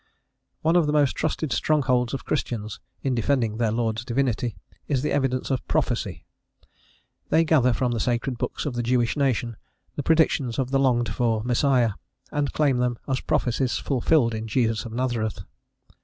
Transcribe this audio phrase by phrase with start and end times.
[0.63, 4.55] One of the most trusted strongholds of Christians, in defending their Lord's Divinity,
[4.87, 6.25] is the evidence of prophecy.
[7.29, 9.57] They gather from the sacred books of the Jewish nation
[9.95, 11.91] the predictions of the longed for Messiah,
[12.31, 15.41] and claim them as prophecies fulfilled in Jesus of Nazareth.